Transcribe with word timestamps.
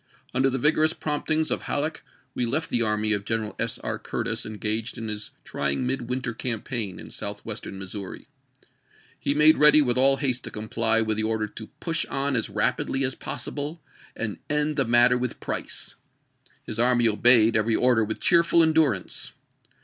Under 0.33 0.49
the 0.49 0.57
vigorous 0.57 0.93
promptings 0.93 1.51
of 1.51 1.61
Halleck 1.61 2.01
we 2.33 2.47
left 2.47 2.71
the 2.71 2.81
army 2.81 3.13
of 3.13 3.23
Greneral 3.23 3.55
S. 3.59 3.77
R. 3.77 3.99
Curtis 3.99 4.47
engaged 4.47 4.97
in 4.97 5.09
his 5.09 5.29
try 5.43 5.69
ing 5.73 5.85
midwinter 5.85 6.33
campaign 6.33 6.99
in 6.99 7.11
Southwestern 7.11 7.77
Missouri. 7.77 8.27
He 9.19 9.35
made 9.35 9.59
ready 9.59 9.79
with 9.79 9.99
all 9.99 10.17
haste 10.17 10.43
to 10.45 10.49
comply 10.49 11.01
with 11.03 11.17
the 11.17 11.23
order 11.23 11.45
to" 11.45 11.67
push 11.79 12.03
on 12.07 12.35
as 12.35 12.49
rapidly 12.49 13.03
as 13.03 13.13
possible 13.13 13.83
and 14.15 14.39
end 14.49 14.75
the 14.75 14.85
matter 14.85 15.19
with 15.19 15.39
Price." 15.39 15.93
His 16.63 16.79
army 16.79 17.07
obeyed 17.07 17.55
every 17.55 17.75
order 17.75 18.03
with 18.03 18.19
cheerful 18.19 18.63
endurance. 18.63 19.33